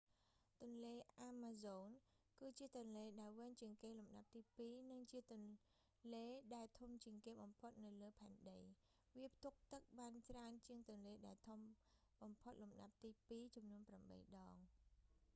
[0.61, 1.89] ទន្លេអាម៉ាហ្សូន
[2.39, 8.59] គឺជាទន្លេដែលវែងជាងគេលំដាប់ទីពីរ និងជាទន្លែងដែលធំជាងគេបំផុតនៅលើផែនដី
[9.17, 11.59] វាផ្ទុកទឹកបានច្រើនជាងទន្លេដែលធំ
[12.21, 13.81] បំផុតលំដាប់ទីពីរចំនួន
[14.13, 14.55] 8 ដង